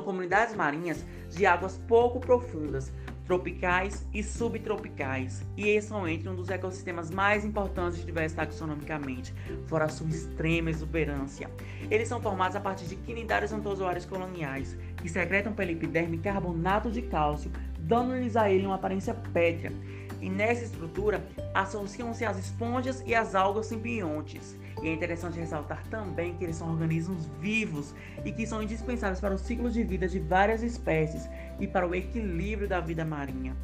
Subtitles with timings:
[0.00, 2.90] são comunidades marinhas de águas pouco profundas,
[3.26, 9.32] tropicais e subtropicais, e são entre um dos ecossistemas mais importantes diversos taxonomicamente,
[9.66, 11.50] fora sua extrema exuberância.
[11.90, 17.02] Eles são formados a partir de quinidários antozoários coloniais, que secretam pela epiderme carbonato de
[17.02, 19.72] cálcio, dando-lhes a ele uma aparência pétrea.
[20.20, 24.56] E nessa estrutura associam-se as esponjas e as algas simbiontes.
[24.82, 29.34] E é interessante ressaltar também que eles são organismos vivos e que são indispensáveis para
[29.34, 33.56] o ciclo de vida de várias espécies e para o equilíbrio da vida marinha.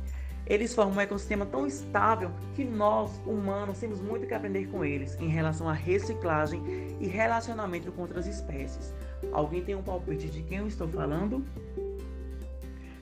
[0.46, 5.16] Eles formam um ecossistema tão estável que nós, humanos, temos muito que aprender com eles
[5.20, 6.62] em relação à reciclagem
[7.00, 8.94] e relacionamento com outras espécies.
[9.32, 11.44] Alguém tem um palpite de quem eu estou falando?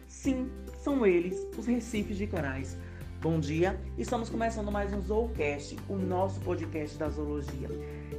[0.09, 2.79] Sim, são eles, os recifes de corais.
[3.25, 7.71] Bom dia, estamos começando mais um Zoocast, o nosso podcast da zoologia.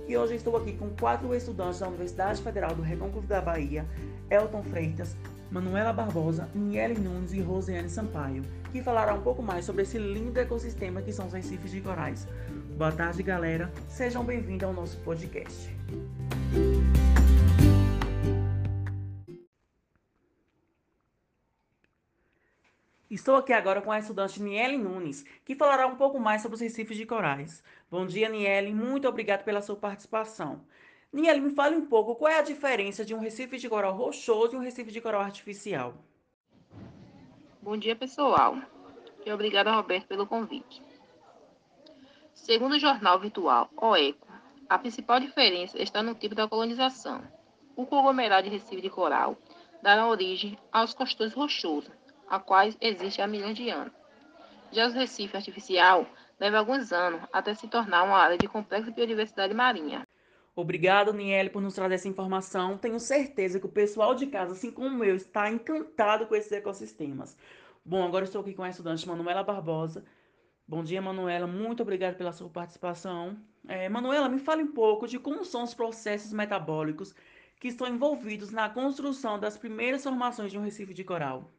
[0.08, 3.86] E hoje estou aqui com quatro estudantes da Universidade Federal do Recôncavo da Bahia,
[4.32, 5.16] Elton Freitas,
[5.52, 10.40] Manuela Barbosa, Niele Nunes e Rosiane Sampaio, que falará um pouco mais sobre esse lindo
[10.40, 12.28] ecossistema que são os recifes de corais.
[12.76, 13.72] Boa tarde, galera.
[13.88, 15.72] Sejam bem-vindos ao nosso podcast.
[23.16, 26.62] Estou aqui agora com a estudante Niele Nunes, que falará um pouco mais sobre os
[26.62, 27.64] recifes de corais.
[27.90, 28.74] Bom dia, Niele.
[28.74, 30.66] Muito obrigado pela sua participação.
[31.14, 34.54] Niele, me fale um pouco qual é a diferença de um recife de coral rochoso
[34.54, 35.94] e um recife de coral artificial.
[37.62, 38.58] Bom dia, pessoal.
[39.26, 40.84] E obrigada, Roberto, pelo convite.
[42.34, 44.28] Segundo o jornal virtual OECO,
[44.68, 47.24] a principal diferença está no tipo da colonização.
[47.78, 49.38] O conglomerado de recife de coral
[49.82, 51.94] dará origem aos costões rochosos,
[52.36, 53.94] a quais existe há milhões de anos.
[54.72, 56.06] Já o recife artificial
[56.40, 60.06] leva alguns anos até se tornar uma área de complexa biodiversidade marinha.
[60.56, 62.78] Obrigado, Niele, por nos trazer essa informação.
[62.78, 67.38] Tenho certeza que o pessoal de casa, assim como eu, está encantado com esses ecossistemas.
[67.84, 70.06] Bom, agora estou aqui com a estudante Manuela Barbosa.
[70.68, 71.46] Bom dia, Manuela.
[71.46, 73.38] Muito obrigada pela sua participação.
[73.68, 77.14] É, Manuela, me fale um pouco de como são os processos metabólicos
[77.60, 81.52] que estão envolvidos na construção das primeiras formações de um recife de coral.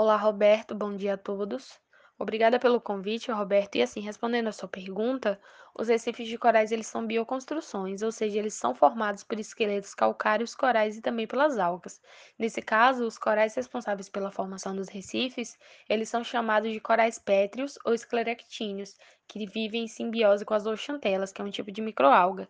[0.00, 0.76] Olá, Roberto.
[0.76, 1.76] Bom dia a todos.
[2.16, 3.74] Obrigada pelo convite, Roberto.
[3.74, 5.40] E assim, respondendo a sua pergunta,
[5.76, 10.54] os recifes de corais eles são bioconstruções, ou seja, eles são formados por esqueletos calcários,
[10.54, 12.00] corais e também pelas algas.
[12.38, 17.76] Nesse caso, os corais responsáveis pela formação dos recifes, eles são chamados de corais pétreos
[17.84, 18.94] ou esclerectíneos,
[19.26, 22.48] que vivem em simbiose com as oxantelas, que é um tipo de microalga.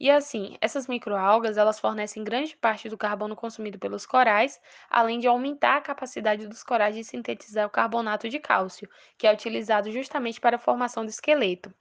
[0.00, 5.28] E assim, essas microalgas, elas fornecem grande parte do carbono consumido pelos corais, além de
[5.28, 10.40] aumentar a capacidade dos corais de sintetizar o carbonato de cálcio, que é utilizado justamente
[10.40, 11.72] para a formação do esqueleto.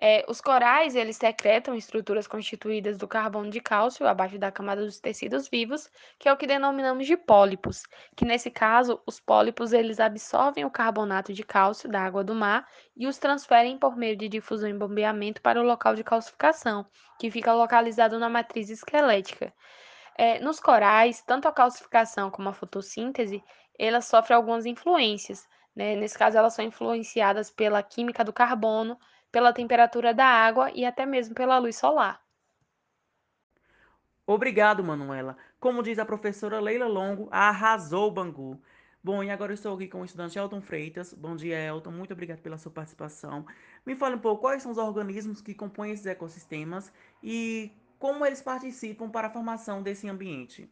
[0.00, 4.98] É, os corais, eles secretam estruturas constituídas do carbono de cálcio abaixo da camada dos
[4.98, 5.88] tecidos vivos,
[6.18, 7.84] que é o que denominamos de pólipos,
[8.16, 12.66] que nesse caso, os pólipos eles absorvem o carbonato de cálcio da água do mar
[12.96, 16.84] e os transferem por meio de difusão e bombeamento para o local de calcificação,
[17.18, 19.54] que fica localizado na matriz esquelética.
[20.16, 23.42] É, nos corais, tanto a calcificação como a fotossíntese,
[23.78, 25.48] elas sofrem algumas influências.
[25.74, 25.96] Né?
[25.96, 28.98] Nesse caso, elas são influenciadas pela química do carbono,
[29.34, 32.22] pela temperatura da água e até mesmo pela luz solar.
[34.24, 35.36] Obrigado, Manuela.
[35.58, 38.62] Como diz a professora Leila Longo, arrasou o Bangu.
[39.02, 41.12] Bom, e agora estou aqui com o estudante Elton Freitas.
[41.12, 41.90] Bom dia, Elton.
[41.90, 43.44] Muito obrigado pela sua participação.
[43.84, 48.40] Me fale um pouco quais são os organismos que compõem esses ecossistemas e como eles
[48.40, 50.70] participam para a formação desse ambiente.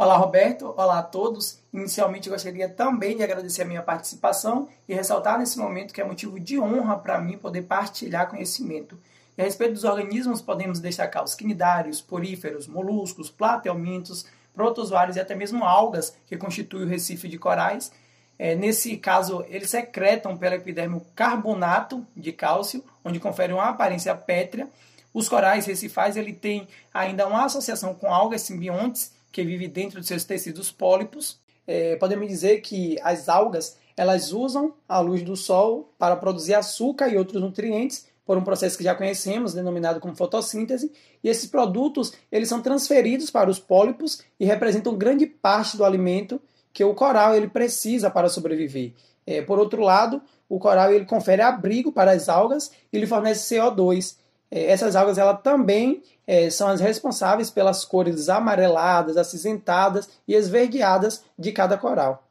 [0.00, 0.72] Olá, Roberto.
[0.76, 1.58] Olá a todos.
[1.72, 6.38] Inicialmente, gostaria também de agradecer a minha participação e ressaltar nesse momento que é motivo
[6.38, 8.96] de honra para mim poder partilhar conhecimento.
[9.36, 15.34] E a respeito dos organismos, podemos destacar os quinidários, poríferos, moluscos, platelmintos, protozoários e até
[15.34, 17.90] mesmo algas que constituem o recife de corais.
[18.38, 24.68] É, nesse caso, eles secretam pela epiderme carbonato de cálcio, onde confere uma aparência pétrea.
[25.12, 30.06] Os corais recifais ele tem ainda uma associação com algas simbiontes, que vive dentro de
[30.06, 31.40] seus tecidos pólipos.
[31.66, 37.08] É, podemos dizer que as algas elas usam a luz do sol para produzir açúcar
[37.08, 40.92] e outros nutrientes por um processo que já conhecemos, denominado como fotossíntese,
[41.24, 46.40] e esses produtos eles são transferidos para os pólipos e representam grande parte do alimento
[46.72, 48.92] que o coral ele precisa para sobreviver.
[49.26, 53.56] É, por outro lado, o coral ele confere abrigo para as algas e lhe fornece
[53.56, 54.16] CO2.
[54.50, 61.24] É, essas algas ela também é, são as responsáveis pelas cores amareladas, acinzentadas e esverdeadas
[61.38, 62.24] de cada coral.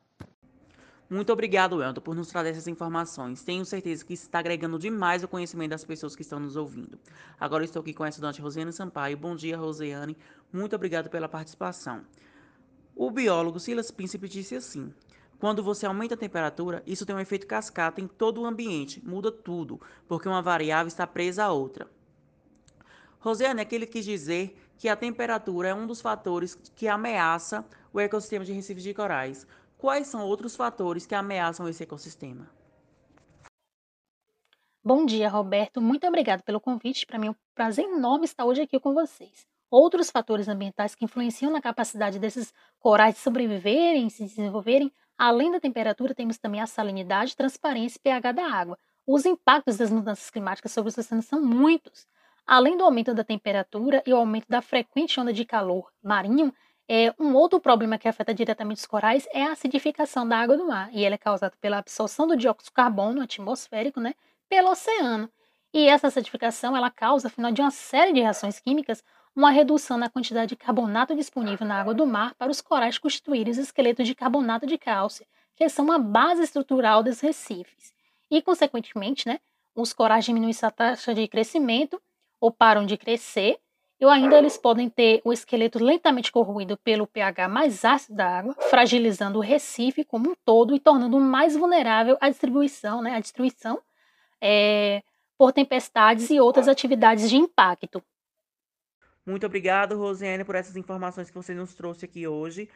[1.09, 3.41] Muito obrigado, Elton, por nos trazer essas informações.
[3.41, 6.99] Tenho certeza que está agregando demais o conhecimento das pessoas que estão nos ouvindo.
[7.39, 9.15] Agora estou aqui com a estudante Rosiane Sampaio.
[9.15, 10.17] Bom dia, Rosiane.
[10.51, 12.01] Muito obrigado pela participação.
[12.93, 14.93] O biólogo Silas Príncipe disse assim:
[15.39, 19.31] quando você aumenta a temperatura, isso tem um efeito cascata em todo o ambiente, muda
[19.31, 19.79] tudo,
[20.09, 21.87] porque uma variável está presa à outra.
[23.19, 28.45] Rosiane, aquele quis dizer que a temperatura é um dos fatores que ameaça o ecossistema
[28.45, 29.47] de recifes de corais.
[29.77, 32.49] Quais são outros fatores que ameaçam esse ecossistema?
[34.83, 35.81] Bom dia, Roberto.
[35.81, 37.05] Muito obrigado pelo convite.
[37.05, 39.45] Para mim é um prazer enorme estar hoje aqui com vocês.
[39.69, 45.59] Outros fatores ambientais que influenciam na capacidade desses corais de sobreviverem, se desenvolverem, além da
[45.59, 48.77] temperatura, temos também a salinidade, transparência e pH da água.
[49.05, 52.07] Os impactos das mudanças climáticas sobre os oceanos são muitos.
[52.47, 56.53] Além do aumento da temperatura e o aumento da frequente onda de calor marinho,
[56.87, 60.65] é, um outro problema que afeta diretamente os corais é a acidificação da água do
[60.65, 64.15] mar, e ela é causada pela absorção do dióxido de carbono atmosférico né,
[64.47, 65.29] pelo oceano.
[65.73, 69.03] E essa acidificação ela causa, afinal de uma série de reações químicas,
[69.35, 73.51] uma redução na quantidade de carbonato disponível na água do mar para os corais constituírem
[73.51, 77.93] os esqueletos de carbonato de cálcio, que são uma base estrutural dos recifes.
[78.31, 79.41] E, consequentemente, né,
[79.75, 82.01] os corais diminuem sua taxa de crescimento
[82.39, 83.57] ou param de crescer,
[83.99, 88.55] ou ainda eles podem ter o esqueleto lentamente corroído pelo pH mais ácido da água,
[88.69, 93.81] fragilizando o recife como um todo e tornando mais vulnerável à distribuição, né, à destruição
[94.41, 95.01] é,
[95.37, 98.03] por tempestades e outras atividades de impacto.
[99.25, 102.69] Muito obrigado, Rosiane, por essas informações que você nos trouxe aqui hoje.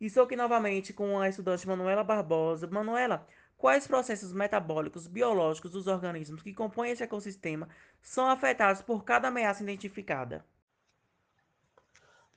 [0.00, 2.66] E estou aqui novamente com a estudante Manuela Barbosa.
[2.66, 3.26] Manuela,
[3.58, 7.68] quais processos metabólicos biológicos dos organismos que compõem esse ecossistema
[8.00, 10.46] são afetados por cada ameaça identificada?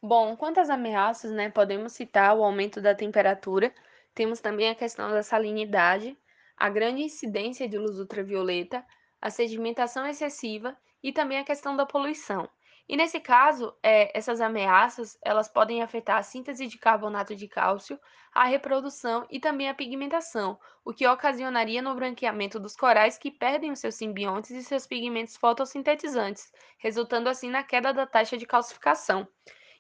[0.02, 3.74] Bom, quanto às ameaças, né, podemos citar o aumento da temperatura,
[4.16, 6.18] temos também a questão da salinidade,
[6.58, 8.86] a grande incidência de luz ultravioleta,
[9.22, 12.50] a sedimentação excessiva e também a questão da poluição.
[12.92, 17.98] E nesse caso, é, essas ameaças elas podem afetar a síntese de carbonato de cálcio,
[18.34, 23.72] a reprodução e também a pigmentação, o que ocasionaria no branqueamento dos corais que perdem
[23.72, 29.26] os seus simbiontes e seus pigmentos fotossintetizantes, resultando assim na queda da taxa de calcificação.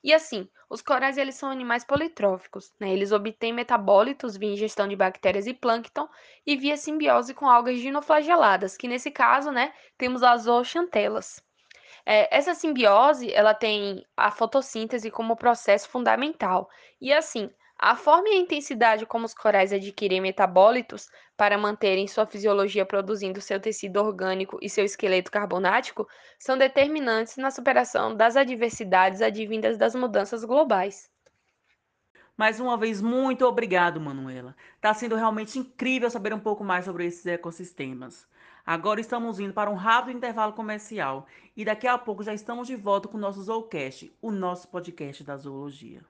[0.01, 2.93] E assim, os corais eles são animais politróficos, né?
[2.93, 6.07] Eles obtêm metabólitos via ingestão de bactérias e plâncton
[6.47, 11.43] e via simbiose com algas ginoflageladas, que nesse caso, né, temos as zooxantelas.
[12.05, 16.69] É, essa simbiose, ela tem a fotossíntese como processo fundamental.
[16.99, 17.49] E assim,
[17.83, 23.41] a forma e a intensidade como os corais adquirem metabólitos para manterem sua fisiologia produzindo
[23.41, 26.07] seu tecido orgânico e seu esqueleto carbonático
[26.37, 31.09] são determinantes na superação das adversidades advindas das mudanças globais.
[32.37, 34.55] Mais uma vez, muito obrigado, Manuela.
[34.75, 38.27] Está sendo realmente incrível saber um pouco mais sobre esses ecossistemas.
[38.65, 41.25] Agora estamos indo para um rápido intervalo comercial
[41.55, 45.23] e daqui a pouco já estamos de volta com o nosso Zoocast, o nosso podcast
[45.23, 46.03] da zoologia.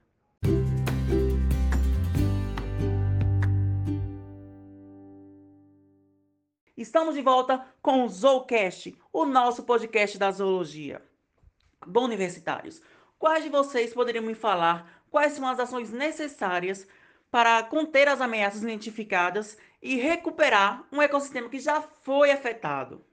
[6.75, 11.01] Estamos de volta com o Zoocast, o nosso podcast da zoologia.
[11.85, 12.81] Bom, universitários,
[13.19, 16.87] quais de vocês poderiam me falar quais são as ações necessárias
[17.29, 23.03] para conter as ameaças identificadas e recuperar um ecossistema que já foi afetado.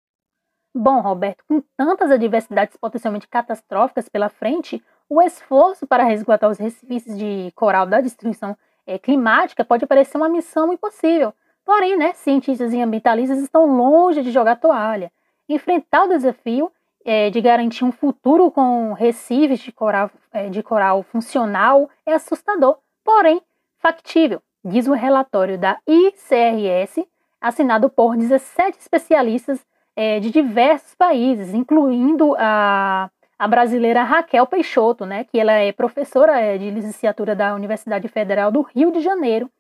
[0.75, 7.17] Bom, Roberto, com tantas adversidades potencialmente catastróficas pela frente, o esforço para resguardar os recifes
[7.17, 8.57] de coral da destruição
[8.87, 11.33] é, climática pode parecer uma missão impossível.
[11.65, 15.11] Porém, né, cientistas e ambientalistas estão longe de jogar toalha.
[15.49, 16.71] Enfrentar o desafio
[17.05, 22.79] é, de garantir um futuro com recifes de coral, é, de coral funcional é assustador,
[23.03, 23.41] porém
[23.79, 27.07] factível diz o relatório da ICRS,
[27.41, 35.25] assinado por 17 especialistas é, de diversos países, incluindo a, a brasileira Raquel Peixoto, né,
[35.25, 39.51] que ela é professora é, de licenciatura da Universidade Federal do Rio de Janeiro.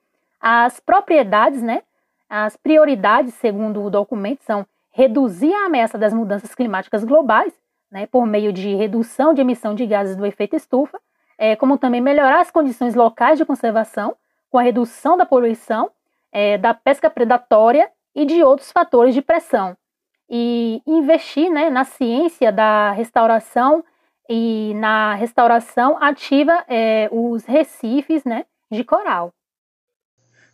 [0.40, 1.82] As propriedades, né,
[2.28, 7.52] as prioridades, segundo o documento, são reduzir a ameaça das mudanças climáticas globais,
[7.90, 11.00] né, por meio de redução de emissão de gases do efeito estufa,
[11.38, 14.16] é, como também melhorar as condições locais de conservação,
[14.50, 15.90] com a redução da poluição,
[16.32, 19.76] é, da pesca predatória e de outros fatores de pressão.
[20.28, 23.84] E investir né, na ciência da restauração
[24.28, 29.32] e na restauração ativa é, os recifes né, de coral.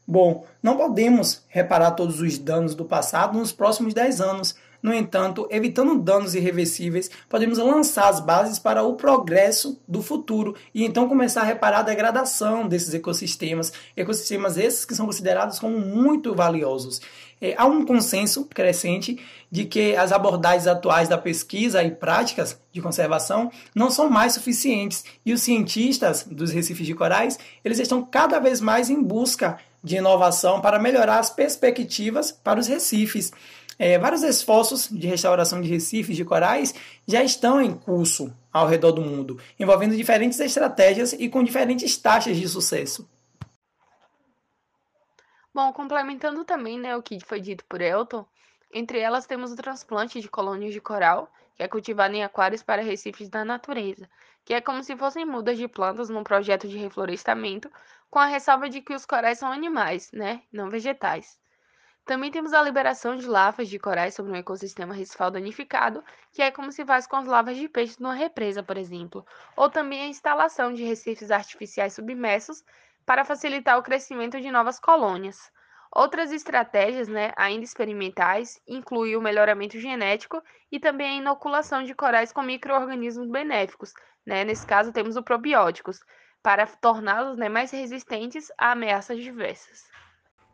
[0.06, 4.54] Bom, não podemos reparar todos os danos do passado nos próximos 10 anos.
[4.84, 10.84] No entanto, evitando danos irreversíveis, podemos lançar as bases para o progresso do futuro e
[10.84, 16.34] então começar a reparar a degradação desses ecossistemas, ecossistemas esses que são considerados como muito
[16.34, 17.00] valiosos.
[17.40, 19.18] É, há um consenso crescente
[19.50, 25.02] de que as abordagens atuais da pesquisa e práticas de conservação não são mais suficientes
[25.24, 29.96] e os cientistas dos recifes de corais eles estão cada vez mais em busca de
[29.96, 33.32] inovação para melhorar as perspectivas para os recifes.
[33.78, 36.74] É, vários esforços de restauração de recifes de corais
[37.06, 42.36] já estão em curso ao redor do mundo, envolvendo diferentes estratégias e com diferentes taxas
[42.36, 43.08] de sucesso.
[45.52, 48.26] Bom, complementando também né, o que foi dito por Elton,
[48.72, 52.82] entre elas temos o transplante de colônias de coral, que é cultivado em aquários para
[52.82, 54.08] recifes da natureza,
[54.44, 57.70] que é como se fossem mudas de plantas num projeto de reflorestamento,
[58.10, 61.38] com a ressalva de que os corais são animais, né, não vegetais.
[62.04, 66.50] Também temos a liberação de lavas de corais sobre um ecossistema recifal danificado, que é
[66.50, 69.24] como se faz com as lavas de peixes numa represa, por exemplo,
[69.56, 72.62] ou também a instalação de recifes artificiais submersos
[73.06, 75.50] para facilitar o crescimento de novas colônias.
[75.90, 82.32] Outras estratégias, né, ainda experimentais, incluem o melhoramento genético e também a inoculação de corais
[82.32, 83.94] com micro-organismos benéficos.
[84.26, 84.44] Né?
[84.44, 86.00] Nesse caso, temos os probióticos,
[86.42, 89.93] para torná-los né, mais resistentes a ameaças diversas.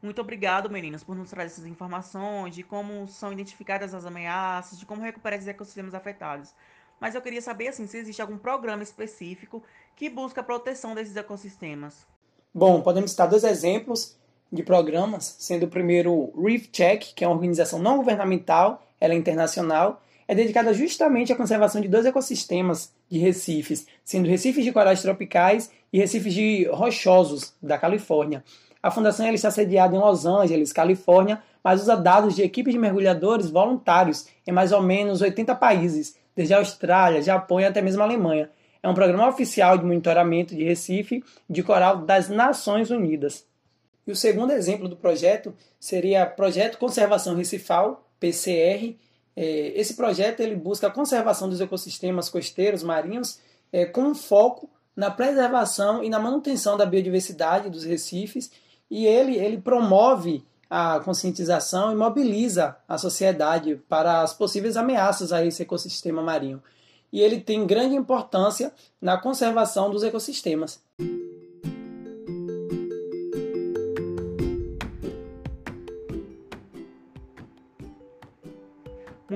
[0.02, 4.86] Muito obrigado, meninas, por nos trazer essas informações de como são identificadas as ameaças, de
[4.86, 6.54] como recuperar esses ecossistemas afetados.
[6.98, 9.62] Mas eu queria saber assim, se existe algum programa específico
[9.96, 12.06] que busca a proteção desses ecossistemas.
[12.52, 14.18] Bom, podemos citar dois exemplos
[14.50, 19.16] de programas, sendo o primeiro Reef Check, que é uma organização não governamental, ela é
[19.16, 25.02] internacional, é dedicada justamente à conservação de dois ecossistemas de recifes, sendo recifes de corais
[25.02, 28.44] tropicais e recifes de rochosos da Califórnia.
[28.82, 32.78] A fundação ela está sediada em Los Angeles, Califórnia, mas usa dados de equipes de
[32.78, 38.00] mergulhadores voluntários em mais ou menos 80 países, desde a Austrália, Japão e até mesmo
[38.00, 38.50] a Alemanha.
[38.82, 43.44] É um programa oficial de monitoramento de Recife de coral das Nações Unidas.
[44.06, 48.96] E o segundo exemplo do projeto seria o Projeto Conservação Recifal, PCR.
[49.36, 53.38] É, esse projeto ele busca a conservação dos ecossistemas costeiros marinhos
[53.70, 58.50] é, com foco na preservação e na manutenção da biodiversidade dos recifes
[58.90, 65.44] e ele, ele promove a conscientização e mobiliza a sociedade para as possíveis ameaças a
[65.44, 66.62] esse ecossistema marinho.
[67.12, 70.80] E ele tem grande importância na conservação dos ecossistemas.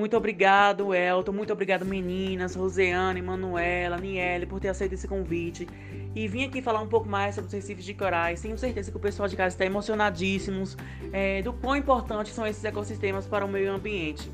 [0.05, 1.31] Muito obrigado, Elton.
[1.31, 5.67] Muito obrigado, meninas, Roseane, Manuela, Niele, por ter aceito esse convite.
[6.13, 8.39] E vim aqui falar um pouco mais sobre os recifes de corais.
[8.39, 10.77] Tenho certeza que o pessoal de casa está emocionadíssimos
[11.11, 14.31] é, do quão importantes são esses ecossistemas para o meio ambiente.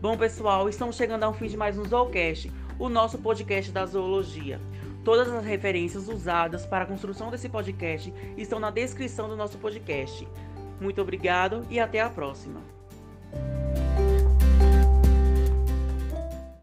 [0.00, 4.60] Bom, pessoal, estamos chegando ao fim de mais um Zoocast, o nosso podcast da zoologia.
[5.04, 10.24] Todas as referências usadas para a construção desse podcast estão na descrição do nosso podcast.
[10.80, 12.79] Muito obrigado e até a próxima.